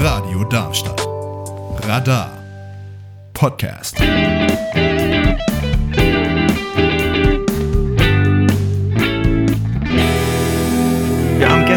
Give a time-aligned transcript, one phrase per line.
[0.00, 1.00] Radio Darmstadt.
[1.80, 2.30] Radar.
[3.32, 3.96] Podcast.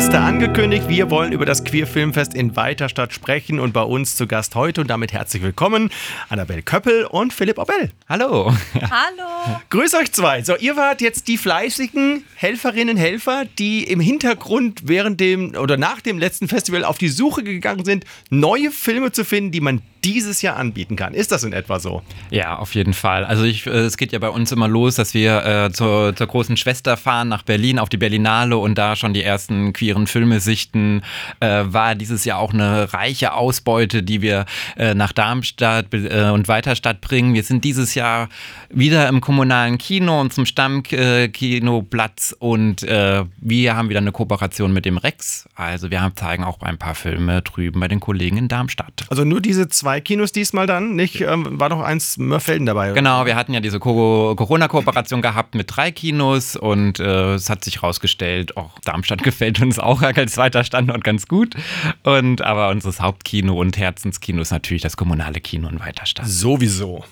[0.01, 0.89] Gäste angekündigt.
[0.89, 4.81] Wir wollen über das Queer Filmfest in Weiterstadt sprechen und bei uns zu Gast heute
[4.81, 5.91] und damit herzlich willkommen
[6.27, 7.91] Annabelle Köppel und Philipp Obell.
[8.09, 8.51] Hallo.
[8.73, 9.59] Hallo.
[9.69, 10.41] Grüß euch zwei.
[10.41, 16.01] So, ihr wart jetzt die fleißigen Helferinnen, Helfer, die im Hintergrund während dem oder nach
[16.01, 20.41] dem letzten Festival auf die Suche gegangen sind, neue Filme zu finden, die man dieses
[20.41, 21.13] Jahr anbieten kann.
[21.13, 22.01] Ist das in etwa so?
[22.29, 23.23] Ja, auf jeden Fall.
[23.23, 26.27] Also ich, äh, es geht ja bei uns immer los, dass wir äh, zur, zur,
[26.27, 30.39] großen Schwester fahren nach Berlin auf die Berlinale und da schon die ersten queeren Filme
[30.39, 31.03] sichten.
[31.39, 34.45] Äh, war dieses Jahr auch eine reiche Ausbeute, die wir
[34.77, 37.33] äh, nach Darmstadt äh, und Weiterstadt bringen.
[37.33, 38.29] Wir sind dieses Jahr
[38.69, 44.85] wieder im kommunalen Kino und zum Stammkinoplatz und äh, wir haben wieder eine Kooperation mit
[44.85, 45.47] dem Rex.
[45.55, 49.05] Also wir haben, zeigen auch ein paar Filme drüben bei den Kollegen in Darmstadt.
[49.09, 51.19] Also nur diese zwei zwei Kinos diesmal dann, nicht?
[51.19, 52.93] Ähm, war noch eins Mörfelden dabei.
[52.93, 57.83] Genau, wir hatten ja diese Corona-Kooperation gehabt mit drei Kinos und äh, es hat sich
[57.83, 61.55] rausgestellt, auch Darmstadt gefällt uns auch als zweiter Standort ganz gut.
[62.03, 66.25] Und aber unser Hauptkino und Herzenskino ist natürlich das kommunale Kino in Weiterstadt.
[66.25, 67.03] Sowieso.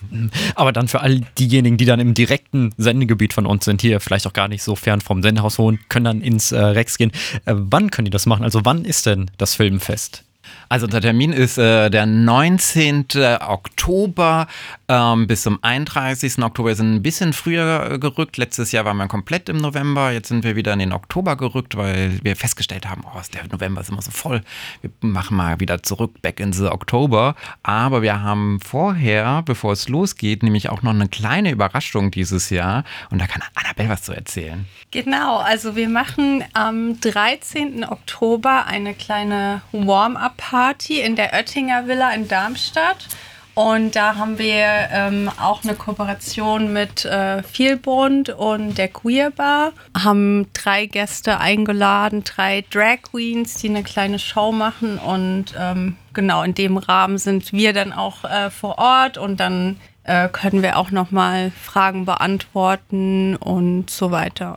[0.55, 4.25] Aber dann für all diejenigen, die dann im direkten Sendegebiet von uns sind, hier vielleicht
[4.25, 7.11] auch gar nicht so fern vom Sendehaus wohnen, können dann ins äh, Rex gehen.
[7.43, 8.45] Äh, wann können die das machen?
[8.45, 10.23] Also wann ist denn das Filmfest?
[10.71, 13.07] Also unser Termin ist äh, der 19.
[13.41, 14.45] Oktober
[14.87, 16.37] ähm, bis zum 31.
[16.43, 16.69] Oktober.
[16.69, 18.37] Wir sind ein bisschen früher gerückt.
[18.37, 20.11] Letztes Jahr waren wir komplett im November.
[20.11, 23.81] Jetzt sind wir wieder in den Oktober gerückt, weil wir festgestellt haben, oh, der November
[23.81, 24.43] ist immer so voll.
[24.81, 27.35] Wir machen mal wieder zurück, back in the Oktober.
[27.63, 32.83] Aber wir haben vorher, bevor es losgeht, nämlich auch noch eine kleine Überraschung dieses Jahr.
[33.09, 34.67] Und da kann Annabelle was zu erzählen.
[34.91, 37.85] Genau, also wir machen am 13.
[37.85, 40.58] Oktober eine kleine Warm-up-Party
[40.89, 43.07] in der Oettinger Villa in Darmstadt.
[43.55, 49.73] Und da haben wir ähm, auch eine Kooperation mit äh, Vielbund und der Queer Bar.
[49.97, 54.97] Haben drei Gäste eingeladen, drei Drag Queens, die eine kleine Show machen.
[54.97, 59.77] Und ähm, genau in dem Rahmen sind wir dann auch äh, vor Ort und dann
[60.03, 64.55] äh, können wir auch nochmal Fragen beantworten und so weiter.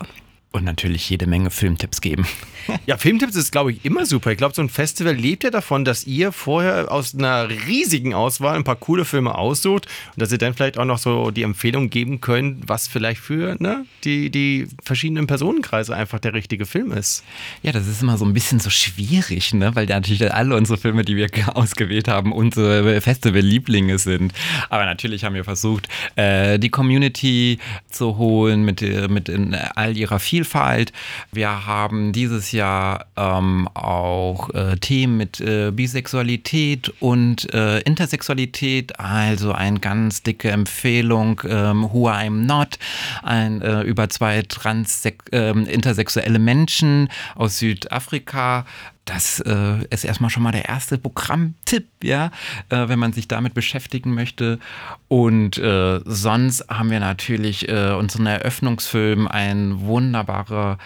[0.53, 2.27] Und natürlich jede Menge Filmtipps geben.
[2.87, 4.31] Ja, Filmtipps ist, glaube ich, immer super.
[4.33, 8.57] Ich glaube, so ein Festival lebt ja davon, dass ihr vorher aus einer riesigen Auswahl
[8.57, 11.91] ein paar coole Filme aussucht und dass ihr dann vielleicht auch noch so die Empfehlung
[11.91, 17.25] geben könnt, was vielleicht für ne, die, die verschiedenen Personenkreise einfach der richtige Film ist.
[17.63, 19.75] Ja, das ist immer so ein bisschen so schwierig, ne?
[19.75, 24.33] weil natürlich alle unsere Filme, die wir ausgewählt haben, unsere Festival-Lieblinge sind.
[24.69, 27.59] Aber natürlich haben wir versucht, äh, die Community
[27.91, 30.93] zu holen mit, mit in all ihrer Vielfalt.
[31.33, 39.53] Wir haben dieses Jahr ähm, auch äh, Themen mit äh, Bisexualität und äh, Intersexualität, also
[39.53, 42.79] eine ganz dicke Empfehlung, ähm, Who I'm Not,
[43.23, 45.03] ein, äh, über zwei trans
[45.33, 48.67] ähm, intersexuelle Menschen aus Südafrika,
[49.05, 52.31] das äh, ist erstmal schon mal der erste Programmtipp, ja,
[52.69, 54.61] äh, wenn man sich damit beschäftigen möchte.
[55.09, 60.79] Und äh, sonst haben wir natürlich äh, unseren Eröffnungsfilm, ein wunderbarer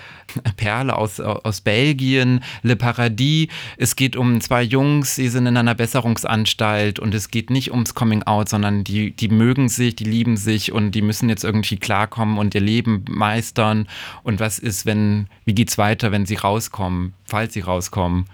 [0.56, 3.48] Perle aus, aus Belgien, Le Paradis.
[3.76, 7.94] Es geht um zwei Jungs, die sind in einer Besserungsanstalt und es geht nicht ums
[7.94, 11.76] Coming Out, sondern die, die mögen sich, die lieben sich und die müssen jetzt irgendwie
[11.76, 13.88] klarkommen und ihr Leben meistern.
[14.22, 18.26] Und was ist, wenn, wie geht's weiter, wenn sie rauskommen, falls sie rauskommen?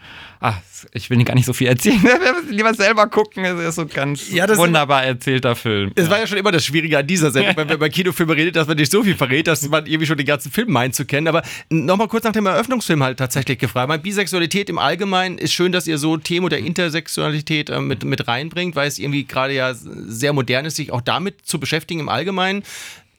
[0.45, 0.59] Ach,
[0.93, 2.03] ich will gar nicht so viel erzählen.
[2.51, 3.45] Lieber selber gucken.
[3.45, 5.93] Es ist so ein ganz ja, wunderbar erzählter Film.
[5.95, 8.57] Es war ja schon immer das Schwierige an dieser Sendung, wenn man über Kinofilme redet,
[8.57, 11.05] dass man nicht so viel verrät, dass man irgendwie schon den ganzen Film meint zu
[11.05, 11.29] kennen.
[11.29, 13.89] Aber nochmal kurz nach dem Eröffnungsfilm halt tatsächlich gefragt.
[13.89, 18.27] Meine Bisexualität im Allgemeinen ist schön, dass ihr so Themen der Intersexualität äh, mit, mit
[18.27, 22.09] reinbringt, weil es irgendwie gerade ja sehr modern ist, sich auch damit zu beschäftigen im
[22.09, 22.65] Allgemeinen.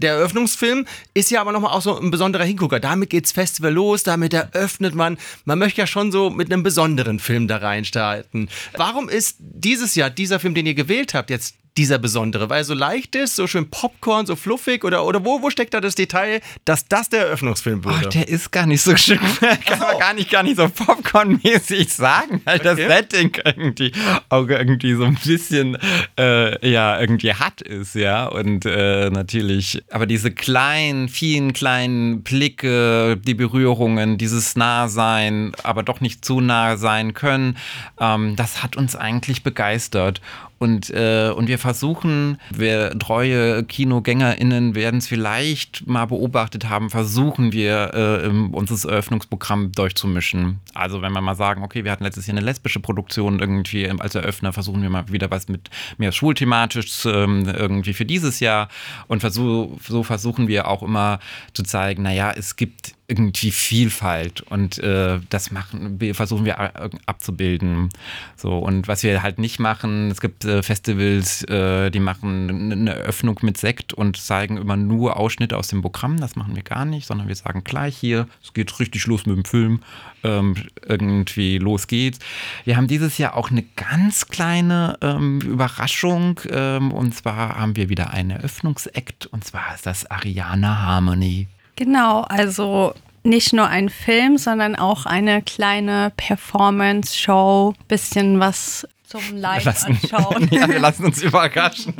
[0.03, 2.81] Der Eröffnungsfilm ist ja aber nochmal auch so ein besonderer Hingucker.
[2.81, 5.17] Damit geht's Festival los, damit eröffnet man.
[5.45, 8.49] Man möchte ja schon so mit einem besonderen Film da reinstarten.
[8.75, 12.49] Warum ist dieses Jahr dieser Film, den ihr gewählt habt, jetzt dieser besondere?
[12.49, 15.73] Weil er so leicht ist, so schön Popcorn, so fluffig oder, oder wo, wo steckt
[15.73, 18.05] da das Detail, dass das der Eröffnungsfilm wurde?
[18.05, 19.19] Ach, der ist gar nicht so schön.
[19.65, 22.63] Kann man gar nicht, gar nicht so Popcorn-mäßig sagen, weil okay.
[22.63, 23.91] das Setting irgendwie
[24.29, 25.77] auch irgendwie so ein bisschen,
[26.19, 28.25] äh, ja, irgendwie hart ist, ja.
[28.25, 36.01] Und äh, natürlich, aber diese kleinen, vielen kleinen Blicke, die Berührungen, dieses Nahsein, aber doch
[36.01, 37.57] nicht zu nah sein können,
[37.99, 40.21] ähm, das hat uns eigentlich begeistert.
[40.63, 47.51] Und, äh, und wir versuchen, wir treue KinogängerInnen werden es vielleicht mal beobachtet haben, versuchen
[47.51, 50.61] wir, äh, unser Eröffnungsprogramm durchzumischen.
[50.73, 54.15] Also wenn wir mal sagen, okay, wir hatten letztes Jahr eine lesbische Produktion irgendwie als
[54.15, 58.69] Eröffner, versuchen wir mal wieder was mit mehr schulthematisch ähm, irgendwie für dieses Jahr.
[59.09, 61.19] Und versuch, so versuchen wir auch immer
[61.53, 66.57] zu zeigen, naja, es gibt irgendwie Vielfalt und äh, das machen versuchen wir
[67.05, 67.89] abzubilden.
[68.35, 72.95] So und was wir halt nicht machen es gibt äh, Festivals äh, die machen eine
[72.95, 76.19] Eröffnung mit Sekt und zeigen immer nur Ausschnitte aus dem Programm.
[76.19, 79.37] Das machen wir gar nicht sondern wir sagen gleich hier es geht richtig los mit
[79.37, 79.81] dem Film
[80.23, 80.55] ähm,
[80.87, 82.19] irgendwie los geht's.
[82.63, 87.89] Wir haben dieses Jahr auch eine ganz kleine ähm, Überraschung ähm, und zwar haben wir
[87.89, 92.93] wieder einen Eröffnungsakt und zwar ist das Ariana Harmony Genau, also
[93.23, 100.47] nicht nur ein Film, sondern auch eine kleine Performance-Show, bisschen was zum Live lassen, anschauen.
[100.51, 101.93] ja, wir lassen uns überraschen.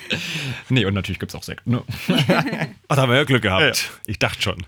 [0.68, 1.66] nee, und natürlich gibt es auch Sekt.
[1.66, 1.82] Ne?
[2.08, 3.76] Ach, da haben wir ja Glück gehabt.
[3.76, 3.92] Ja.
[4.06, 4.64] Ich dachte schon.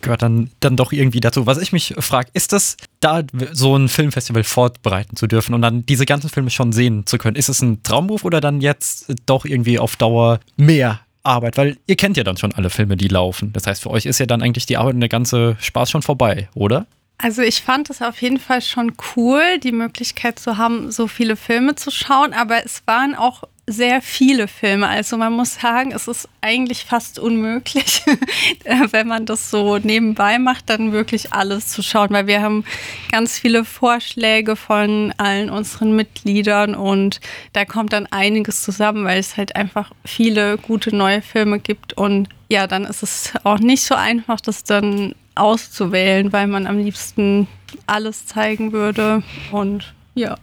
[0.00, 1.46] Gehört dann, dann doch irgendwie dazu.
[1.46, 3.22] Was ich mich frage, ist das, da
[3.52, 7.36] so ein Filmfestival fortbereiten zu dürfen und dann diese ganzen Filme schon sehen zu können,
[7.36, 11.96] ist es ein Traumberuf oder dann jetzt doch irgendwie auf Dauer mehr Arbeit, weil ihr
[11.96, 13.52] kennt ja dann schon alle Filme, die laufen.
[13.52, 16.02] Das heißt, für euch ist ja dann eigentlich die Arbeit und der ganze Spaß schon
[16.02, 16.86] vorbei, oder?
[17.18, 21.36] Also ich fand es auf jeden Fall schon cool, die Möglichkeit zu haben, so viele
[21.36, 24.88] Filme zu schauen, aber es waren auch sehr viele Filme.
[24.88, 28.02] Also man muss sagen, es ist eigentlich fast unmöglich,
[28.90, 32.64] wenn man das so nebenbei macht, dann wirklich alles zu schauen, weil wir haben
[33.12, 37.20] ganz viele Vorschläge von allen unseren Mitgliedern und
[37.52, 42.28] da kommt dann einiges zusammen, weil es halt einfach viele gute neue Filme gibt und
[42.48, 47.46] ja, dann ist es auch nicht so einfach, das dann auszuwählen, weil man am liebsten
[47.86, 50.36] alles zeigen würde und ja.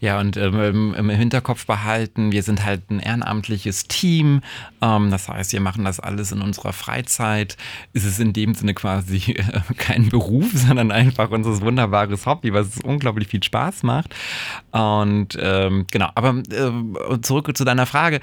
[0.00, 4.42] Ja, und ähm, im Hinterkopf behalten, wir sind halt ein ehrenamtliches Team.
[4.80, 7.56] Ähm, das heißt, wir machen das alles in unserer Freizeit.
[7.92, 12.78] Es ist in dem Sinne quasi äh, kein Beruf, sondern einfach unser wunderbares Hobby, was
[12.84, 14.14] unglaublich viel Spaß macht.
[14.70, 18.20] Und ähm, genau, aber äh, zurück zu deiner Frage.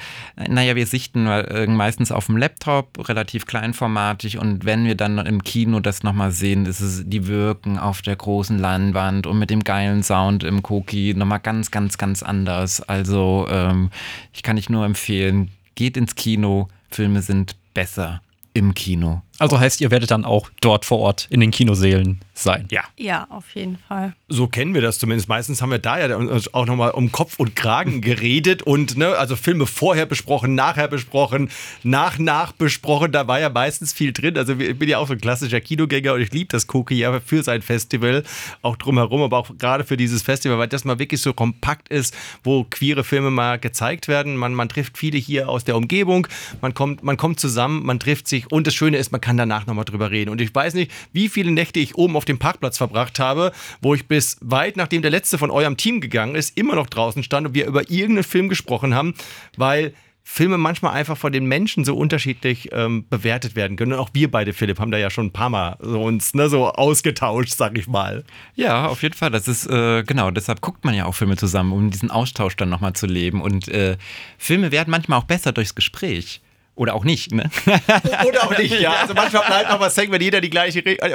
[0.48, 4.38] Naja, wir sichten äh, meistens auf dem Laptop, relativ kleinformatig.
[4.38, 8.16] Und wenn wir dann im Kino das nochmal sehen, ist es die Wirken auf der
[8.16, 12.82] großen Leinwand und mit dem geilen Sound im Koki nochmal ganz ganz, ganz, ganz anders.
[12.82, 13.90] Also ähm,
[14.34, 18.22] ich kann nicht nur empfehlen, geht ins Kino, Filme sind besser
[18.54, 19.22] im Kino.
[19.38, 22.68] Also heißt, ihr werdet dann auch dort vor Ort in den Kinosälen sein.
[22.72, 22.84] Ja.
[22.98, 24.14] Ja, auf jeden Fall.
[24.30, 25.28] So kennen wir das zumindest.
[25.28, 26.18] Meistens haben wir da ja
[26.54, 31.50] auch nochmal um Kopf und Kragen geredet und ne, also Filme vorher besprochen, nachher besprochen,
[31.84, 33.12] nach nach besprochen.
[33.12, 34.38] Da war ja meistens viel drin.
[34.38, 37.20] Also ich bin ja auch so ein klassischer Kinogänger und ich liebe das Cookie ja
[37.20, 38.24] für sein Festival,
[38.62, 42.16] auch drumherum, aber auch gerade für dieses Festival, weil das mal wirklich so kompakt ist,
[42.44, 44.38] wo queere Filme mal gezeigt werden.
[44.38, 46.28] Man, man trifft viele hier aus der Umgebung,
[46.62, 49.66] man kommt, man kommt zusammen, man trifft sich und das Schöne ist, man kann danach
[49.66, 50.30] nochmal drüber reden.
[50.30, 53.95] Und ich weiß nicht, wie viele Nächte ich oben auf dem Parkplatz verbracht habe, wo
[53.95, 57.48] ich bis weit nachdem der letzte von eurem Team gegangen ist, immer noch draußen stand
[57.48, 59.16] und wir über irgendeinen Film gesprochen haben,
[59.57, 59.94] weil
[60.27, 63.94] Filme manchmal einfach von den Menschen so unterschiedlich ähm, bewertet werden können.
[63.94, 66.48] Und auch wir beide, Philipp, haben da ja schon ein paar Mal so uns ne,
[66.50, 68.24] so ausgetauscht, sag ich mal.
[68.54, 69.31] Ja, auf jeden Fall.
[69.31, 72.69] Das ist äh, genau, deshalb guckt man ja auch Filme zusammen, um diesen Austausch dann
[72.69, 73.42] nochmal zu leben.
[73.42, 73.98] Und äh,
[74.38, 76.42] Filme werden manchmal auch besser durchs Gespräch.
[76.75, 77.50] Oder auch nicht, ne?
[78.27, 78.94] Oder auch nicht, ja.
[78.94, 81.10] Also manchmal bleibt noch was hängen, wenn jeder die gleiche Regel.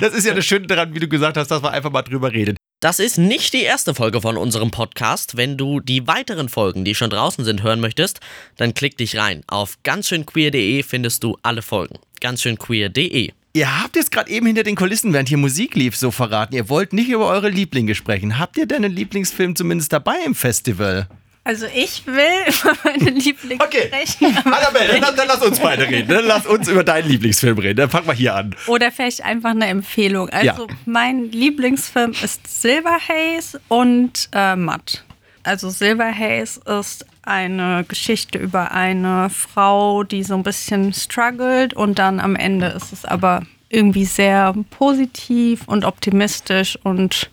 [0.00, 2.32] Das ist ja das Schöne daran, wie du gesagt hast, dass wir einfach mal drüber
[2.32, 2.56] reden.
[2.80, 5.36] Das ist nicht die erste Folge von unserem Podcast.
[5.36, 8.20] Wenn du die weiteren Folgen, die schon draußen sind, hören möchtest,
[8.56, 9.42] dann klick dich rein.
[9.46, 11.98] Auf ganzschönqueer.de findest du alle Folgen.
[12.20, 13.30] Ganzschönqueer.de.
[13.54, 16.54] Ihr habt jetzt gerade eben hinter den Kulissen, während hier Musik lief, so verraten.
[16.54, 18.38] Ihr wollt nicht über eure Lieblinge sprechen.
[18.38, 21.06] Habt ihr denn einen Lieblingsfilm zumindest dabei im Festival?
[21.44, 22.14] Also ich will
[22.62, 23.88] über meine Lieblings okay.
[23.88, 24.36] sprechen.
[24.44, 26.08] Annabelle, dann, dann, lass uns beide reden.
[26.08, 27.78] Dann lass uns über deinen Lieblingsfilm reden.
[27.78, 28.54] Dann fangen wir hier an.
[28.68, 30.28] Oder vielleicht einfach eine Empfehlung.
[30.28, 30.74] Also ja.
[30.86, 35.04] mein Lieblingsfilm ist Silver Haze und äh, Matt.
[35.42, 41.98] Also Silver Haze ist eine Geschichte über eine Frau, die so ein bisschen struggelt und
[41.98, 47.30] dann am Ende ist es aber irgendwie sehr positiv und optimistisch und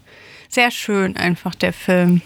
[0.47, 2.21] sehr schön einfach der Film.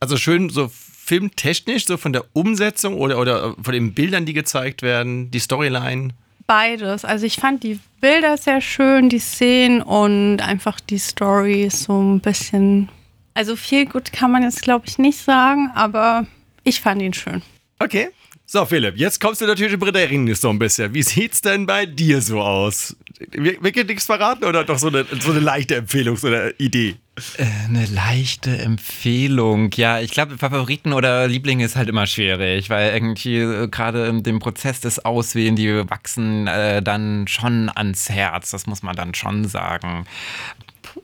[0.00, 0.70] Also schön so
[1.08, 6.10] filmtechnisch, so von der Umsetzung oder, oder von den Bildern, die gezeigt werden, die Storyline?
[6.46, 7.04] Beides.
[7.04, 12.20] Also ich fand die Bilder sehr schön, die Szenen und einfach die Story so ein
[12.20, 12.90] bisschen.
[13.32, 16.26] Also viel gut kann man jetzt, glaube ich, nicht sagen, aber
[16.62, 17.42] ich fand ihn schön.
[17.78, 18.08] Okay.
[18.44, 20.94] So, Philipp, jetzt kommst du natürlich in Bredering so ein bisschen.
[20.94, 22.96] Wie sieht's denn bei dir so aus?
[23.30, 26.96] Wirklich nichts verraten oder doch so eine, so eine leichte Empfehlung, so eine Idee?
[27.36, 29.70] Äh, Eine leichte Empfehlung.
[29.74, 34.22] Ja, ich glaube, Favoriten oder Lieblinge ist halt immer schwierig, weil irgendwie äh, gerade in
[34.22, 38.50] dem Prozess des Auswählen, die wachsen äh, dann schon ans Herz.
[38.50, 40.06] Das muss man dann schon sagen.
[40.82, 41.00] Puh,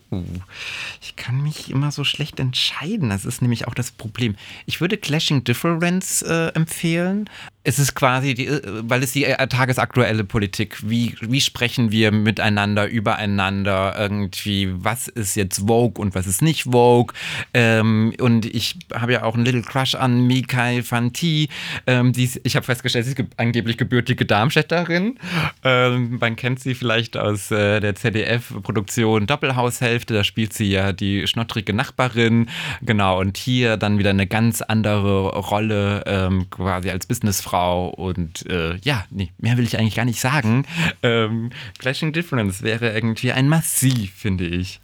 [1.01, 3.11] ich kann mich immer so schlecht entscheiden.
[3.11, 4.37] Das ist nämlich auch das Problem.
[4.67, 7.29] Ich würde Clashing Difference äh, empfehlen.
[7.67, 12.13] Es ist quasi, die, äh, weil es die äh, tagesaktuelle Politik, wie, wie sprechen wir
[12.13, 17.15] miteinander, übereinander, irgendwie, was ist jetzt Vogue und was ist nicht Vogue.
[17.55, 21.49] Ähm, und ich habe ja auch einen Little Crush an Mikael Fanti.
[21.87, 25.19] Ähm, ist, ich habe festgestellt, sie ist ge angeblich gebürtige Darmstädterin.
[25.63, 30.04] Ähm, man kennt sie vielleicht aus äh, der ZDF-Produktion Doppelhaushälfte.
[30.11, 32.49] Da spielt sie ja die schnottrige Nachbarin.
[32.83, 37.89] Genau, und hier dann wieder eine ganz andere Rolle, ähm, quasi als Businessfrau.
[37.89, 40.67] Und äh, ja, nee, mehr will ich eigentlich gar nicht sagen.
[41.03, 44.81] Ähm, Clashing Difference wäre irgendwie ein Massiv, finde ich.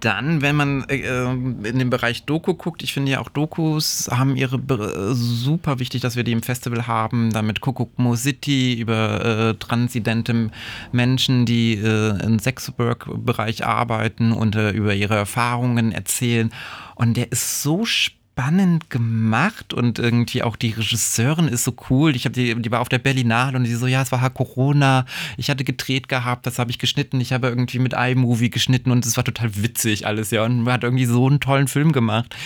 [0.00, 4.34] Dann, wenn man äh, in den Bereich Doku guckt, ich finde ja auch Dokus haben
[4.34, 9.54] ihre Be super wichtig, dass wir die im Festival haben, damit Kokomo City über äh,
[9.54, 10.50] transidente
[10.92, 16.50] Menschen, die äh, im Sexwork-Bereich arbeiten und äh, über ihre Erfahrungen erzählen.
[16.94, 22.14] Und der ist so spannend spannend gemacht und irgendwie auch die Regisseurin ist so cool.
[22.14, 24.34] Ich habe die, die war auf der Berlinale und die so, ja, es war halt
[24.34, 25.06] Corona.
[25.38, 27.18] Ich hatte gedreht gehabt, das habe ich geschnitten.
[27.18, 30.44] Ich habe irgendwie mit iMovie geschnitten und es war total witzig alles, ja.
[30.44, 32.36] Und man hat irgendwie so einen tollen Film gemacht.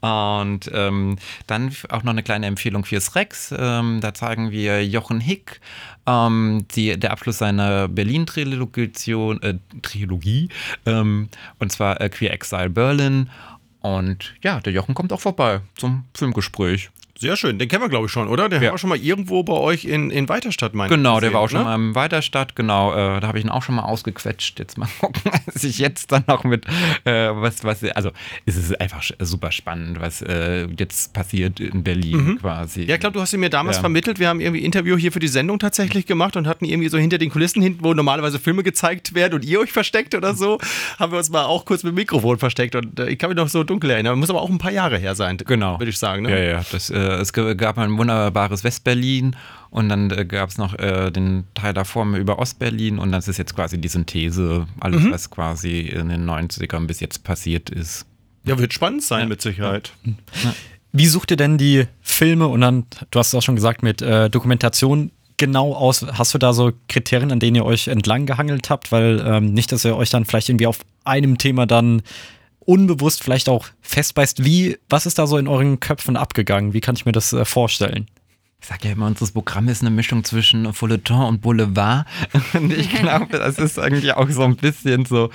[0.00, 1.16] Und ähm,
[1.48, 3.52] dann auch noch eine kleine Empfehlung fürs Rex.
[3.58, 5.60] Ähm, da zeigen wir Jochen Hick,
[6.06, 8.92] ähm, die, der Abschluss seiner Berlin-Trilogie,
[9.42, 10.50] äh, Trilogie,
[10.86, 13.28] ähm, und zwar äh, Queer Exile Berlin.
[13.82, 16.90] Und ja, der Jochen kommt auch vorbei zum Filmgespräch.
[17.22, 18.48] Sehr schön, den kennen wir, glaube ich, schon, oder?
[18.48, 18.72] Der Ja.
[18.72, 21.60] war schon mal irgendwo bei euch in, in Weiterstadt, meine Genau, der war auch schon
[21.60, 21.64] ne?
[21.66, 24.58] mal im Weiterstadt, genau, äh, da habe ich ihn auch schon mal ausgequetscht.
[24.58, 26.66] Jetzt mal gucken, was ich jetzt dann noch mit,
[27.04, 28.10] äh, was, was, also
[28.44, 32.80] es ist einfach super spannend, was äh, jetzt passiert in Berlin quasi.
[32.80, 32.88] Mhm.
[32.88, 33.82] Ja, ich glaube, du hast ihn mir damals Ja.
[33.82, 34.18] vermittelt.
[34.18, 37.18] Wir haben irgendwie Interview hier für die Sendung tatsächlich gemacht und hatten irgendwie so hinter
[37.18, 40.58] den Kulissen hinten, wo normalerweise Filme gezeigt werden und ihr euch versteckt oder so,
[40.98, 43.36] haben wir uns mal auch kurz mit dem Mikrofon versteckt und äh, ich kann mich
[43.36, 44.18] noch so dunkel erinnern.
[44.18, 45.78] Muss aber auch ein paar Jahre her sein, Genau.
[45.78, 46.22] würde ich sagen.
[46.24, 46.30] Ne?
[46.30, 49.36] Ja, ja, das, äh, es ge- gab ein wunderbares Westberlin
[49.70, 53.38] und dann äh, gab es noch äh, den Teil davor über Ostberlin und das ist
[53.38, 58.06] jetzt quasi die Synthese, alles, was quasi in den 90ern bis jetzt passiert ist.
[58.44, 59.92] Ja, wird spannend sein, mit Sicherheit.
[60.92, 64.02] Wie sucht ihr denn die Filme und dann, du hast es auch schon gesagt, mit
[64.02, 66.04] äh, Dokumentation genau aus?
[66.12, 68.92] Hast du da so Kriterien, an denen ihr euch entlang gehangelt habt?
[68.92, 72.02] Weil ähm, nicht, dass ihr euch dann vielleicht irgendwie auf einem Thema dann
[72.66, 74.44] unbewusst vielleicht auch festbeißt.
[74.44, 76.72] Wie, was ist da so in euren Köpfen abgegangen?
[76.72, 78.06] Wie kann ich mir das äh, vorstellen?
[78.62, 82.06] Ich sage ja immer, unser Programm ist eine Mischung zwischen Feuilleton und Boulevard.
[82.52, 85.30] Und ich glaube, das ist irgendwie auch so ein bisschen so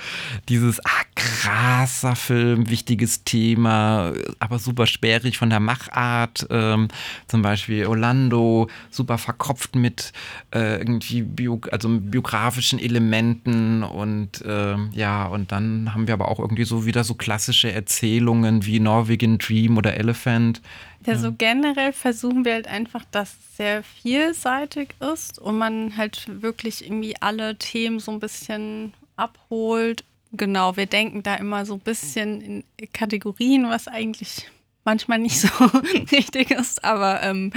[0.48, 6.46] dieses, ah, krasser Film, wichtiges Thema, aber super sperrig von der Machart.
[6.48, 6.88] Ähm,
[7.26, 10.12] zum Beispiel Orlando, super verkopft mit
[10.54, 16.38] äh, irgendwie bio, also biografischen Elementen und ähm, ja, und dann haben wir aber auch
[16.38, 20.62] irgendwie so wieder so klassische Erzählungen wie Norwegian Dream oder Elephant.
[21.06, 26.26] Ja, so generell versuchen wir halt einfach, dass es sehr vielseitig ist und man halt
[26.42, 30.04] wirklich irgendwie alle Themen so ein bisschen abholt.
[30.32, 34.50] Genau, wir denken da immer so ein bisschen in Kategorien, was eigentlich
[34.84, 35.48] manchmal nicht so
[36.12, 37.52] richtig ist, aber ähm,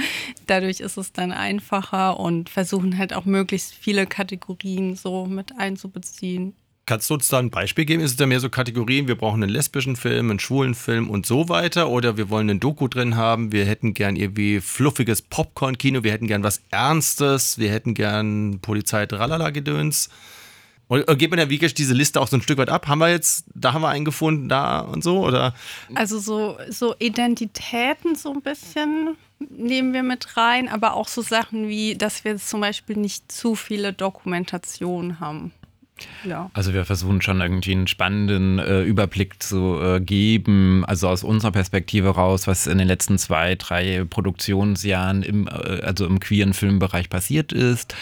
[0.46, 6.54] dadurch ist es dann einfacher und versuchen halt auch möglichst viele Kategorien so mit einzubeziehen.
[6.84, 8.02] Kannst du uns da ein Beispiel geben?
[8.02, 11.26] Ist es da mehr so Kategorien, wir brauchen einen lesbischen Film, einen schwulen Film und
[11.26, 11.88] so weiter?
[11.88, 16.26] Oder wir wollen einen Doku drin haben, wir hätten gern irgendwie fluffiges Popcorn-Kino, wir hätten
[16.26, 20.08] gern was Ernstes, wir hätten gern Polizei-Tralala-Gedöns?
[20.88, 22.88] Oder oder geht man ja wirklich diese Liste auch so ein Stück weit ab?
[22.88, 25.24] Haben wir jetzt, da haben wir einen gefunden, da und so?
[25.24, 25.54] Oder?
[25.94, 31.68] Also so, so Identitäten so ein bisschen nehmen wir mit rein, aber auch so Sachen
[31.68, 35.52] wie, dass wir zum Beispiel nicht zu viele Dokumentationen haben.
[36.24, 36.50] Ja.
[36.54, 41.52] Also wir versuchen schon irgendwie einen spannenden äh, Überblick zu äh, geben, also aus unserer
[41.52, 47.10] Perspektive raus, was in den letzten zwei, drei Produktionsjahren im, äh, also im queeren Filmbereich
[47.10, 47.94] passiert ist.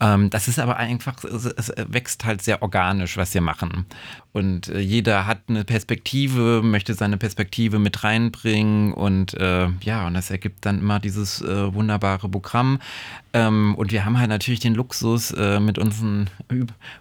[0.00, 3.86] Ähm, das ist aber einfach, es, es wächst halt sehr organisch, was wir machen.
[4.32, 10.14] Und äh, jeder hat eine Perspektive, möchte seine Perspektive mit reinbringen und äh, ja, und
[10.14, 12.80] das ergibt dann immer dieses äh, wunderbare Programm.
[13.32, 16.30] Ähm, und wir haben halt natürlich den Luxus mit unseren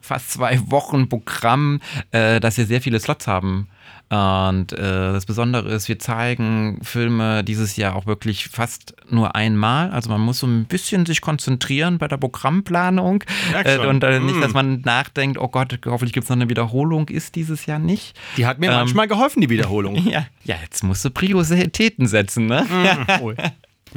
[0.02, 1.80] fast zwei Wochen Programm,
[2.12, 3.68] äh, dass wir sehr viele Slots haben.
[4.10, 4.78] Und äh,
[5.14, 9.90] das Besondere ist, wir zeigen Filme dieses Jahr auch wirklich fast nur einmal.
[9.90, 13.24] Also man muss so ein bisschen sich konzentrieren bei der Programmplanung.
[13.64, 14.56] Äh, und äh, nicht, dass Mm.
[14.56, 17.10] man nachdenkt, oh Gott, hoffentlich gibt es noch eine Wiederholung.
[17.10, 18.16] Ist dieses Jahr nicht.
[18.38, 19.96] Die hat mir Ähm, manchmal geholfen, die Wiederholung.
[20.08, 22.68] Ja, ja jetzt musst du Prioritäten setzen, ne?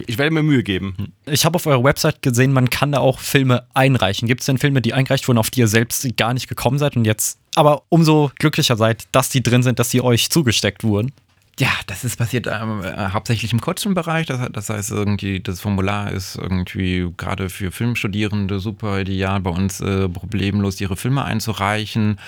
[0.07, 1.13] Ich werde mir Mühe geben.
[1.27, 4.29] Ich habe auf eurer Website gesehen, man kann da auch Filme einreichen.
[4.29, 6.97] Gibt es denn Filme, die eingereicht wurden, auf die ihr selbst gar nicht gekommen seid
[6.97, 11.13] und jetzt aber umso glücklicher seid, dass die drin sind, dass sie euch zugesteckt wurden?
[11.59, 14.27] Ja, das ist passiert ähm, äh, hauptsächlich im Kurzfilmbereich.
[14.27, 19.81] Das, das heißt, irgendwie das Formular ist irgendwie gerade für Filmstudierende super ideal, bei uns
[19.81, 22.19] äh, problemlos ihre Filme einzureichen.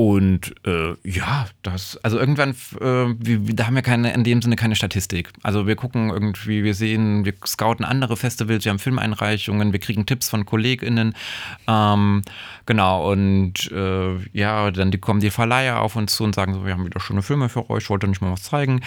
[0.00, 4.54] Und äh, ja, das, also irgendwann, äh, wir, da haben wir keine, in dem Sinne
[4.54, 5.32] keine Statistik.
[5.42, 10.06] Also wir gucken irgendwie, wir sehen, wir scouten andere Festivals, wir haben Filmeinreichungen, wir kriegen
[10.06, 11.16] Tipps von KollegInnen.
[11.66, 12.22] Ähm,
[12.64, 16.64] genau, und äh, ja, dann die, kommen die Verleiher auf uns zu und sagen so,
[16.64, 18.82] wir haben wieder schöne Filme für euch, wollt ihr nicht mal was zeigen?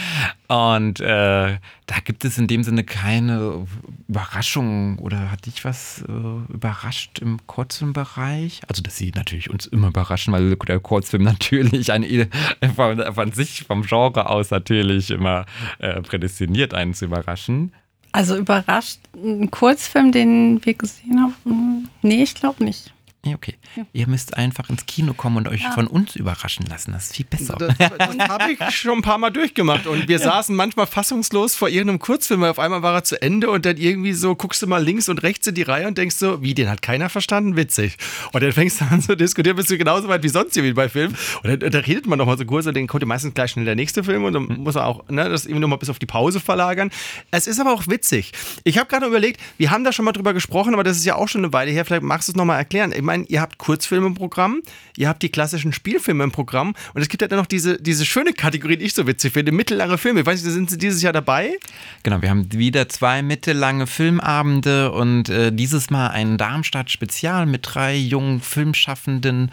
[0.48, 1.58] Und äh,
[1.92, 3.68] da gibt es in dem Sinne keine
[4.08, 8.62] Überraschung oder hat dich was äh, überrascht im Kurzfilmbereich?
[8.70, 12.30] Also, dass sie natürlich uns immer überraschen, weil der Kurzfilm natürlich ein,
[12.78, 15.46] von, von sich, vom Genre aus natürlich immer
[15.80, 17.74] äh, prädestiniert, einen zu überraschen.
[18.14, 21.90] Also überrascht, ein Kurzfilm, den wir gesehen haben?
[22.04, 22.94] Nee, ich glaube nicht.
[23.24, 23.54] Ja, okay.
[23.94, 26.92] Ihr müsst einfach ins Kino kommen und euch von uns überraschen lassen.
[26.92, 27.56] Das ist viel besser.
[27.56, 29.86] Das, das habe ich schon ein paar Mal durchgemacht.
[29.86, 33.52] Und wir saßen manchmal fassungslos vor irgendeinem Kurzfilm, weil auf einmal war er zu Ende
[33.52, 36.16] und dann irgendwie so guckst du mal links und rechts in die Reihe und denkst
[36.16, 37.56] so, wie, den hat keiner verstanden?
[37.56, 37.98] Witzig.
[38.32, 40.90] Und dann fängst du an zu diskutieren, bist du genauso weit wie sonst irgendwie bei
[40.90, 41.16] Filmen.
[41.44, 43.52] Und dann, da redet man noch mal so kurz und dann kommt ja meistens gleich
[43.52, 45.90] schnell der nächste Film und dann muss er auch ne, das irgendwie noch mal bis
[45.90, 46.90] auf die Pause verlagern.
[47.30, 48.32] Es ist aber auch witzig.
[48.64, 51.16] Ich habe gerade überlegt, wir haben da schon mal drüber gesprochen, aber das ist ja
[51.16, 51.86] auch schon eine Weile her.
[51.86, 52.92] Vielleicht magst du es noch mal erklären.
[52.92, 54.62] Ich meine, ihr habt Kurzfilme im Programm,
[54.96, 58.06] ihr habt die klassischen Spielfilme im Programm und es gibt ja dann noch diese, diese
[58.06, 60.22] schöne Kategorie, die ich so witzig finde, mittellange Filme.
[60.22, 61.58] Ich weiß nicht, sind sie dieses Jahr dabei?
[62.04, 67.96] Genau, wir haben wieder zwei mittellange Filmabende und äh, dieses Mal ein Darmstadt-Spezial mit drei
[67.96, 69.52] jungen Filmschaffenden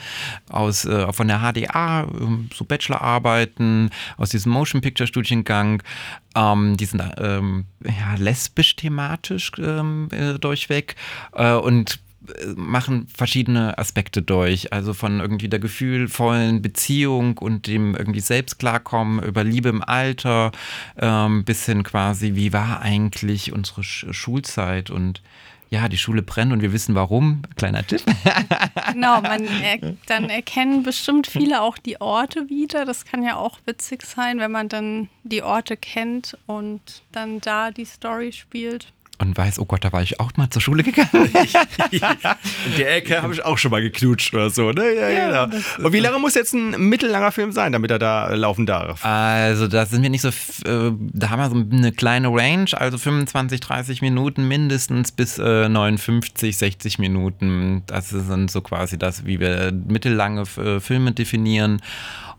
[0.49, 5.83] aus, äh, von der HDA, ähm, so Bachelorarbeiten, aus diesem Motion Picture Studiengang.
[6.37, 10.95] Ähm, die sind ähm, ja, lesbisch thematisch ähm, äh, durchweg
[11.33, 11.99] äh, und
[12.57, 14.73] machen verschiedene Aspekte durch.
[14.73, 20.53] Also von irgendwie der gefühlvollen Beziehung und dem irgendwie selbst klarkommen über Liebe im Alter
[20.99, 25.23] ähm, bis hin quasi, wie war eigentlich unsere Sch Schulzeit und
[25.71, 27.43] ja, die Schule brennt und wir wissen warum.
[27.57, 28.03] Kleiner Tipp.
[28.93, 32.87] Genau, man er, dann erkennen bestimmt viele auch die Orte wieder.
[32.87, 36.81] Das kann ja auch witzig sein, wenn man dann die Orte kennt und
[37.13, 38.93] dann da die Story spielt.
[39.21, 41.09] Und weiß, oh Gott, da war ich auch mal zur Schule gegangen.
[41.91, 44.71] In der Ecke habe ich auch schon mal geknutscht oder so.
[44.71, 44.95] Ne?
[44.95, 45.59] Ja, genau.
[45.85, 49.05] Und wie lange muss jetzt ein mittellanger Film sein, damit er da laufen darf?
[49.05, 52.97] Also da sind wir nicht so, äh, da haben wir so eine kleine Range, also
[52.97, 57.83] 25, 30 Minuten mindestens bis äh, 59, 60 Minuten.
[57.87, 61.83] Das sind so quasi das, wie wir mittellange äh, Filme definieren.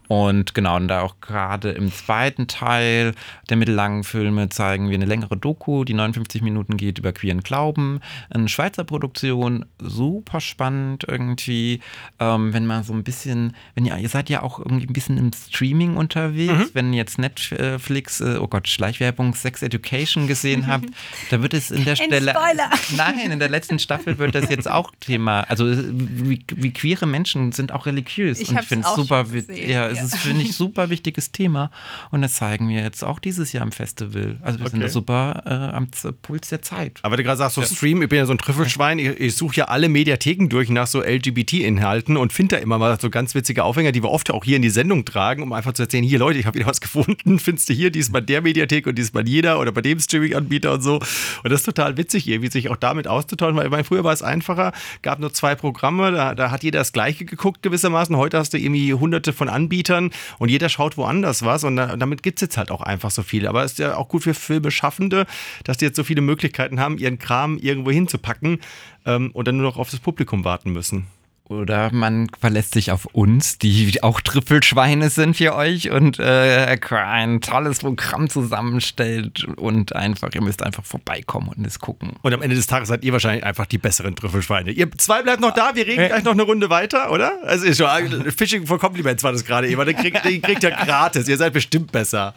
[0.10, 3.14] Und genau, und da auch gerade im zweiten Teil
[3.48, 8.00] der mittellangen Filme zeigen wir eine längere Doku, die 59 Minuten geht über queeren Glauben.
[8.32, 11.82] Eine Schweizer Produktion, super spannend irgendwie.
[12.18, 15.20] Ähm, wenn man so ein bisschen, wenn ihr, ihr seid ja auch irgendwie ein bisschen
[15.20, 20.86] im Streaming unterwegs, wenn ihr jetzt Netflix, äh, oh Gott, Schleichwerbung, Sex Education gesehen habt,
[21.30, 22.32] da wird es in der Stelle.
[22.32, 22.72] Spoiler.
[22.98, 25.42] Nein, in der letzten Staffel wird das jetzt auch Thema.
[25.42, 28.40] Also wie, wie queere Menschen sind auch religiös.
[28.40, 30.18] Ich und ich finde es super, gesehen, ja, es ja.
[30.18, 31.72] ist, finde ich, super wichtiges Thema.
[32.12, 34.38] Und das zeigen wir jetzt auch dieses Jahr im Festival.
[34.42, 34.88] Also wir sind Okay.
[34.88, 35.90] da super äh, am
[36.22, 37.00] Puls der Zeit.
[37.02, 39.58] Aber du gerade sagst, so Stream, ich bin ja so ein Trüffelschwein, ich, ich suche
[39.58, 43.64] ja alle Mediatheken durch nach so LGBT-Inhalten und finde da immer mal so ganz witzige
[43.64, 46.20] Aufhänger, die wir oft auch hier in die Sendung tragen, um einfach zu erzählen, hier
[46.20, 48.96] Leute, ich habe wieder was gefunden, findest du hier, die ist bei der Mediathek und
[48.96, 50.96] die ist bei jeder oder bei dem Streaming-Anbieter und so.
[50.96, 54.14] Und das ist total witzig irgendwie, sich auch damit auszutauschen, weil ich meine, früher war
[54.14, 58.16] es einfacher, gab nur zwei Programme, da, da hat jeder das Gleiche geguckt gewissermaßen.
[58.16, 62.24] Heute hast du irgendwie hunderte von Anbietern und jeder schaut woanders was und da, damit
[62.24, 63.48] gibt es jetzt halt auch einfach so viel.
[63.48, 65.26] Aber es ist ja auch gut für Filmeschaffende,
[65.64, 68.60] dass die jetzt so viele Möglichkeiten haben, ihren Kram irgendwo hinzupacken
[69.06, 71.08] ähm, und dann nur noch auf das Publikum warten müssen.
[71.50, 77.42] Oder man verlässt sich auf uns, die auch Trüffelschweine sind für euch und äh, ein
[77.42, 82.14] tolles Programm zusammenstellt und einfach, ihr müsst einfach vorbeikommen und es gucken.
[82.22, 84.70] Und am Ende des Tages seid ihr wahrscheinlich einfach die besseren Trüffelschweine.
[84.70, 87.34] Ihr zwei bleibt noch da, wir reden gleich noch eine Runde weiter, oder?
[87.44, 89.84] Also ist schon, Fishing for Compliments war das gerade eben.
[89.84, 91.28] Den kriegt, den kriegt ihr gratis.
[91.28, 92.36] Ihr seid bestimmt besser.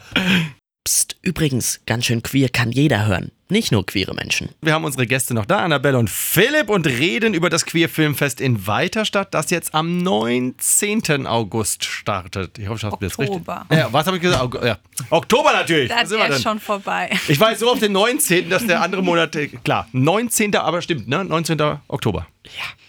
[0.83, 3.31] Psst, übrigens, ganz schön queer kann jeder hören.
[3.53, 4.49] Nicht nur queere Menschen.
[4.61, 8.41] Wir haben unsere Gäste noch da, Annabelle und Philipp, und reden über das Queer Filmfest
[8.41, 11.25] in Weiterstadt, das jetzt am 19.
[11.25, 12.59] August startet.
[12.59, 13.29] Ich hoffe, ich habe das richtig.
[13.29, 13.65] Oktober.
[13.71, 14.55] Ja, was habe ich gesagt?
[14.65, 14.77] Ja.
[15.09, 15.89] Oktober natürlich.
[15.89, 16.41] Da Wo ist sind wir denn?
[16.41, 17.11] schon vorbei.
[17.29, 20.55] Ich weiß so auf den 19., dass der andere Monat, klar, 19.
[20.55, 21.23] aber stimmt, ne?
[21.23, 21.61] 19.
[21.87, 22.27] Oktober.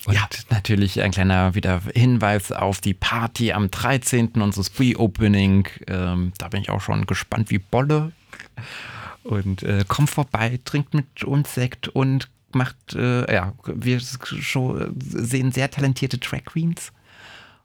[0.06, 0.18] Und
[0.50, 4.32] natürlich ein kleiner wieder Hinweis auf die Party am 13.
[4.40, 5.68] unseres Pre-Opening.
[5.88, 8.12] Ähm, da bin ich auch schon gespannt wie Bolle.
[9.24, 15.70] Und äh, kommt vorbei, trinkt mit uns Sekt und macht, äh, ja, wir sehen sehr
[15.70, 16.92] talentierte Drag Queens.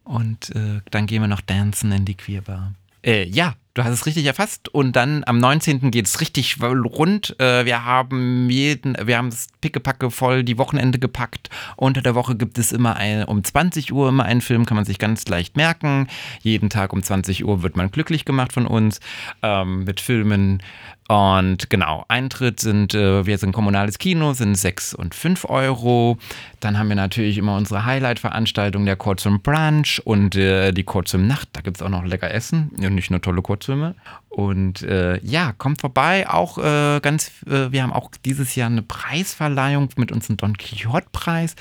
[0.04, 2.74] Und äh, dann gehen wir noch dancen in die Queerbar.
[3.02, 4.70] Äh, ja, du hast es richtig erfasst.
[4.70, 5.92] Und dann am 19.
[5.92, 7.40] geht es richtig rund.
[7.40, 11.50] Äh, wir haben jeden, wir haben es pickepacke voll die Wochenende gepackt.
[11.76, 14.86] Unter der Woche gibt es immer ein, um 20 Uhr immer einen Film, kann man
[14.86, 16.08] sich ganz leicht merken.
[16.42, 19.00] Jeden Tag um 20 Uhr wird man glücklich gemacht von uns
[19.44, 20.62] ähm, mit Filmen.
[21.10, 26.20] Und genau, Eintritt sind, äh, wir sind kommunales Kino, sind 6 und 5 Euro.
[26.60, 31.50] Dann haben wir natürlich immer unsere Highlight-Veranstaltung, der Kurzfilm Brunch und äh, die Kurzfilm Nacht.
[31.54, 33.96] Da gibt es auch noch lecker Essen und nicht nur tolle Kurzfilme.
[34.30, 36.30] Und äh, ja, kommt vorbei.
[36.30, 41.56] Auch äh, ganz, äh, wir haben auch dieses Jahr eine Preisverleihung mit unserem Don Quixote-Preis.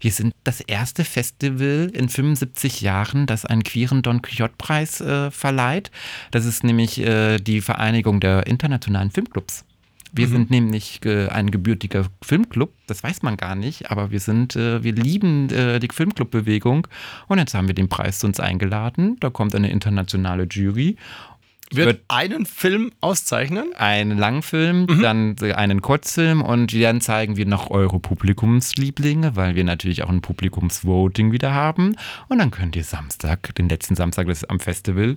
[0.00, 5.90] Wir sind das erste Festival in 75 Jahren, das einen queeren Don Quixote-Preis äh, verleiht.
[6.30, 9.64] Das ist nämlich äh, die Vereinigung der internationalen Filmclubs.
[10.12, 14.56] Wir sind nämlich äh, ein gebürtiger Filmclub, das weiß man gar nicht, aber wir sind,
[14.56, 16.88] äh, wir lieben äh, die Filmclub-Bewegung
[17.28, 19.16] und jetzt haben wir den Preis zu uns eingeladen.
[19.20, 20.96] Da kommt eine internationale Jury
[21.72, 23.74] Wird, Wird- einen Film auszeichnen?
[23.76, 30.02] einen Langfilm, dann einen Kurzfilm und dann zeigen wir noch eure Publikumslieblinge, weil wir natürlich
[30.02, 31.96] auch ein Publikumsvoting wieder haben.
[32.28, 35.16] Und dann könnt ihr Samstag, den letzten Samstag des, am Festival,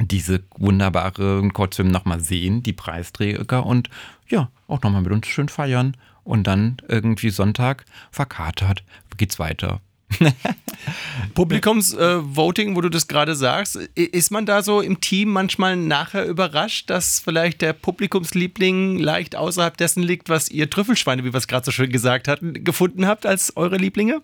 [0.00, 3.90] diese wunderbaren Kurzfilm nochmal sehen, die Preisträger und
[4.28, 5.96] ja, auch nochmal mit uns schön feiern.
[6.22, 8.84] Und dann irgendwie Sonntag verkatert
[9.20, 9.80] geht's weiter.
[11.34, 16.90] Publikumsvoting, wo du das gerade sagst, ist man da so im Team manchmal nachher überrascht,
[16.90, 21.64] dass vielleicht der Publikumsliebling leicht außerhalb dessen liegt, was ihr Trüffelschweine, wie wir es gerade
[21.64, 24.22] so schön gesagt hatten, gefunden habt als eure Lieblinge?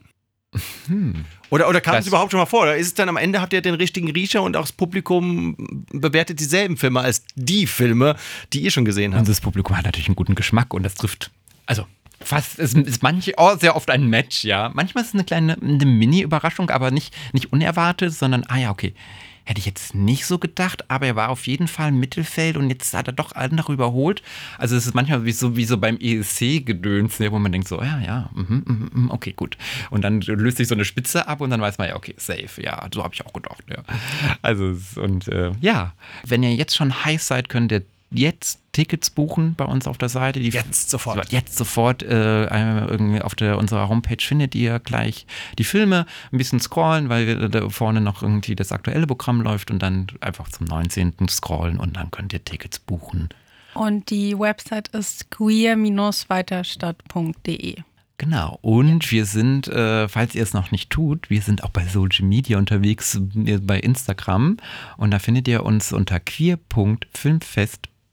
[1.50, 2.62] Oder, oder kam Das- es überhaupt schon mal vor?
[2.62, 5.84] Oder ist es dann am Ende, habt ihr den richtigen Riecher und auch das Publikum
[5.92, 8.16] bewertet dieselben Filme als die Filme,
[8.52, 9.28] die ihr schon gesehen habt?
[9.28, 11.30] Unser Publikum hat natürlich einen guten Geschmack und das trifft,
[11.66, 11.86] also
[12.20, 14.70] fast, es ist manche, oh, sehr oft ein Match, ja.
[14.74, 18.94] Manchmal ist es eine kleine eine Mini-Überraschung, aber nicht, nicht unerwartet, sondern, ah ja, okay.
[19.48, 22.68] Hätte ich jetzt nicht so gedacht, aber er war auf jeden Fall im Mittelfeld und
[22.68, 24.20] jetzt hat er doch andere überholt.
[24.58, 27.80] Also es ist manchmal wie so, wie so beim ESC-Gedöns, ne, wo man denkt so,
[27.80, 29.56] ja, ja, mhm, mhm, mhm, okay, gut.
[29.90, 32.60] Und dann löst sich so eine Spitze ab und dann weiß man ja, okay, safe,
[32.60, 33.84] ja, so habe ich auch gedacht, ja.
[34.42, 35.92] Also und äh, ja,
[36.24, 40.08] wenn ihr jetzt schon heiß seid, könnt ihr jetzt Tickets buchen bei uns auf der
[40.08, 40.40] Seite.
[40.40, 41.30] Die Jetzt sofort.
[41.32, 45.26] Jetzt sofort äh, äh, irgendwie auf der, unserer Homepage findet ihr gleich
[45.58, 46.06] die Filme.
[46.32, 50.48] Ein bisschen scrollen, weil da vorne noch irgendwie das aktuelle Programm läuft und dann einfach
[50.48, 51.14] zum 19.
[51.28, 53.28] scrollen und dann könnt ihr Tickets buchen.
[53.74, 57.76] Und die Website ist queer-weiterstadt.de.
[58.18, 58.58] Genau.
[58.62, 62.26] Und wir sind, äh, falls ihr es noch nicht tut, wir sind auch bei Social
[62.26, 64.56] Media unterwegs, äh, bei Instagram.
[64.96, 66.18] Und da findet ihr uns unter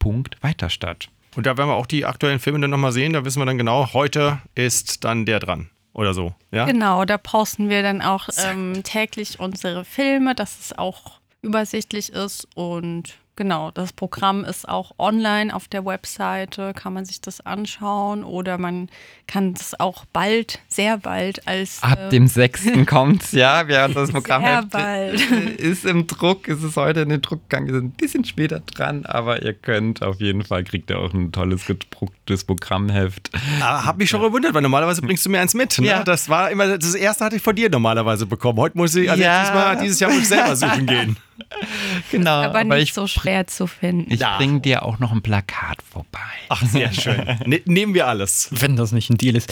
[0.04, 1.10] queer.filmfest.weiterstadt.
[1.36, 3.14] Und da werden wir auch die aktuellen Filme dann nochmal sehen.
[3.14, 5.70] Da wissen wir dann genau, heute ist dann der dran.
[5.94, 6.34] Oder so.
[6.52, 6.66] Ja?
[6.66, 12.48] Genau, da posten wir dann auch ähm, täglich unsere Filme, dass es auch übersichtlich ist.
[12.56, 18.24] Und genau, das Programm ist auch online auf der Webseite, kann man sich das anschauen
[18.24, 18.90] oder man
[19.28, 22.64] kann es auch bald, sehr bald als Ab äh, dem 6.
[22.86, 23.68] kommt's, ja.
[23.68, 25.22] Wir haben das Programm Sehr bald.
[25.60, 26.48] ist im Druck.
[26.48, 27.68] Es ist heute in den Druck gegangen.
[27.68, 31.14] Wir sind ein bisschen später dran, aber ihr könnt auf jeden Fall, kriegt ihr auch
[31.14, 33.32] ein tolles gedrucktes Programmheft.
[33.62, 35.80] Ah, hab mich schon gewundert, weil normalerweise bringst du mir eins mit.
[35.80, 35.88] Ne?
[35.88, 36.04] Ja.
[36.04, 38.60] Das war immer, das erste hatte ich von dir normalerweise bekommen.
[38.60, 39.40] Heute muss ich, also Ja.
[39.42, 41.18] dieses, Mal, dieses Jahr muss ich selber suchen gehen.
[42.12, 42.42] Genau.
[42.44, 44.12] aber nicht ich, so schwer zu finden.
[44.14, 44.38] ich Ja.
[44.38, 46.20] bringe dir auch noch ein Plakat vorbei.
[46.50, 47.24] Ach, sehr schön.
[47.46, 48.50] Ne, nehmen wir alles.
[48.52, 49.52] wenn das nicht ein Deal ist.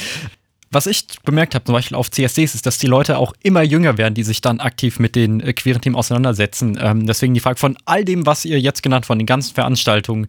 [0.74, 3.98] Was ich bemerkt habe, zum Beispiel auf CSDs, ist, dass die Leute auch immer jünger
[3.98, 6.78] werden, die sich dann aktiv mit den äh, queeren Themen auseinandersetzen.
[6.82, 10.28] Ähm, deswegen die Frage von all dem, was ihr jetzt genannt, von den ganzen Veranstaltungen,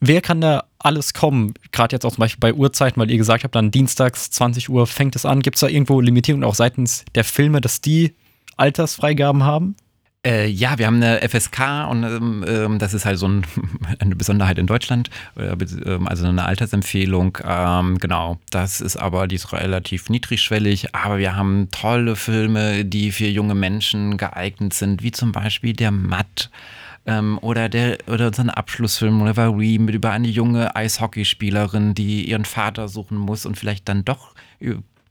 [0.00, 1.54] wer kann da alles kommen?
[1.70, 4.88] Gerade jetzt auch zum Beispiel bei Uhrzeiten, weil ihr gesagt habt, dann dienstags 20 Uhr
[4.88, 5.42] fängt es an.
[5.42, 8.14] Gibt es da irgendwo Limitierungen auch seitens der Filme, dass die
[8.56, 9.76] Altersfreigaben haben?
[10.24, 13.46] Äh, ja, wir haben eine FSK und ähm, ähm, das ist halt so ein,
[13.98, 17.38] eine Besonderheit in Deutschland, äh, ähm, also eine Altersempfehlung.
[17.44, 23.12] Ähm, genau, das ist aber, die ist relativ niedrigschwellig, aber wir haben tolle Filme, die
[23.12, 26.50] für junge Menschen geeignet sind, wie zum Beispiel der Matt.
[27.06, 32.88] Ähm, oder, der, oder unseren Abschlussfilm Reverie mit über eine junge Eishockeyspielerin, die ihren Vater
[32.88, 34.34] suchen muss und vielleicht dann doch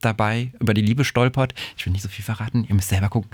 [0.05, 1.53] dabei über die Liebe stolpert.
[1.77, 3.29] Ich will nicht so viel verraten, ihr müsst selber gucken.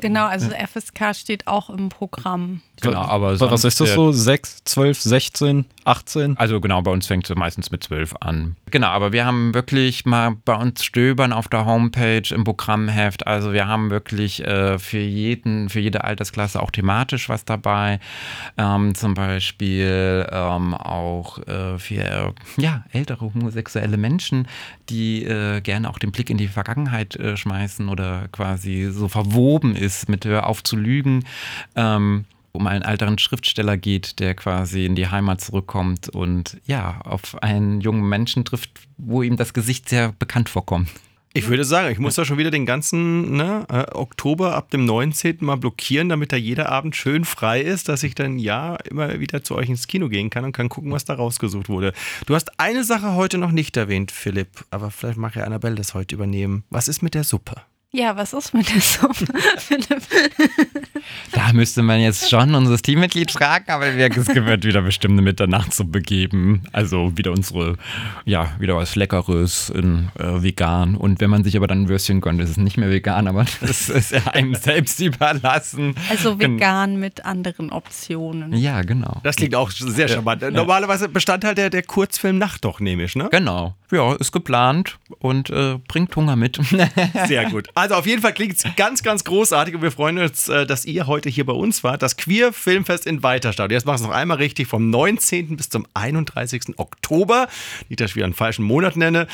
[0.00, 2.62] Genau, also FSK steht auch im Programm.
[2.80, 4.12] Genau, aber Was ist das so?
[4.12, 6.36] 6, 12, 16, 18?
[6.36, 8.56] Also genau, bei uns fängt es meistens mit 12 an.
[8.70, 13.26] Genau, aber wir haben wirklich mal bei uns stöbern auf der Homepage im Programmheft.
[13.26, 18.00] Also wir haben wirklich äh, für jeden, für jede Altersklasse auch thematisch was dabei.
[18.58, 24.48] Ähm, zum Beispiel ähm, auch äh, für äh, ja, ältere homosexuelle Menschen,
[24.88, 29.74] die äh, gerne auch den Blick in die Vergangenheit äh, schmeißen oder quasi so verwoben
[29.76, 31.24] ist mit Hör auf zu lügen.
[31.74, 37.42] Ähm, um einen älteren Schriftsteller geht, der quasi in die Heimat zurückkommt und ja, auf
[37.42, 40.88] einen jungen Menschen trifft, wo ihm das Gesicht sehr bekannt vorkommt.
[41.36, 44.86] Ich würde sagen, ich muss da schon wieder den ganzen ne, äh, Oktober ab dem
[44.86, 45.36] 19.
[45.40, 49.44] mal blockieren, damit da jeder Abend schön frei ist, dass ich dann ja immer wieder
[49.44, 51.92] zu euch ins Kino gehen kann und kann gucken, was da rausgesucht wurde.
[52.24, 55.92] Du hast eine Sache heute noch nicht erwähnt, Philipp, aber vielleicht mag ja Annabelle das
[55.92, 56.64] heute übernehmen.
[56.70, 57.56] Was ist mit der Suppe?
[57.92, 59.26] Ja, was ist mit der Suppe,
[59.58, 60.02] Philipp?
[61.32, 65.22] Da müsste man jetzt schon unser Teammitglied fragen, aber wir, es wird wieder bestimmt eine
[65.22, 66.62] Mitternachtssuppe geben.
[66.72, 67.76] Also wieder unsere,
[68.24, 70.94] ja, wieder was Leckeres in äh, vegan.
[70.96, 73.44] Und wenn man sich aber dann ein Würstchen gönnt, ist es nicht mehr vegan, aber
[73.60, 75.94] das ist ja einem selbst überlassen.
[76.10, 78.52] Also vegan mit anderen Optionen.
[78.54, 79.20] Ja, genau.
[79.22, 80.42] Das klingt auch sehr charmant.
[80.52, 83.28] Normalerweise Bestandteil der, der Kurzfilm Nacht doch, nehme ich, ne?
[83.30, 83.74] Genau.
[83.90, 86.58] Ja, ist geplant und äh, bringt Hunger mit.
[87.26, 87.68] Sehr gut.
[87.74, 90.84] Also auf jeden Fall klingt es ganz, ganz großartig und wir freuen uns, äh, dass
[90.84, 92.02] ihr heute hier bei uns wart.
[92.02, 93.70] Das Queer Filmfest in Weiterstadt.
[93.70, 95.56] Jetzt machen wir es noch einmal richtig vom 19.
[95.56, 96.78] bis zum 31.
[96.78, 97.48] Oktober.
[97.88, 99.26] Nicht, dass ich wieder einen falschen Monat nenne.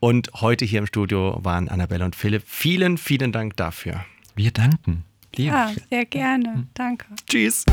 [0.00, 2.42] Und heute hier im Studio waren Annabelle und Philipp.
[2.46, 4.04] Vielen, vielen Dank dafür.
[4.34, 5.04] Wir danken.
[5.36, 5.46] Dir.
[5.46, 6.66] Ja, sehr gerne.
[6.74, 7.06] Danke.
[7.28, 7.64] Tschüss.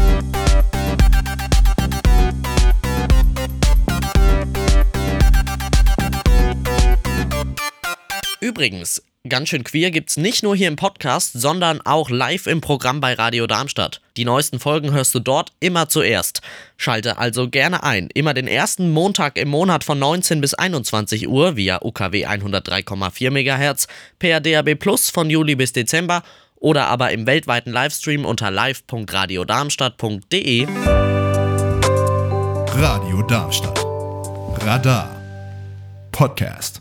[8.39, 13.01] Übrigens, ganz schön queer gibt's nicht nur hier im Podcast, sondern auch live im Programm
[13.01, 14.01] bei Radio Darmstadt.
[14.17, 16.41] Die neuesten Folgen hörst du dort immer zuerst.
[16.77, 18.09] Schalte also gerne ein.
[18.13, 23.87] Immer den ersten Montag im Monat von 19 bis 21 Uhr via UKW 103,4 MHz,
[24.19, 26.23] per DAB Plus von Juli bis Dezember
[26.55, 30.67] oder aber im weltweiten Livestream unter live.radiodarmstadt.de.
[32.73, 33.83] Radio Darmstadt.
[34.63, 35.17] Radar.
[36.11, 36.80] Podcast.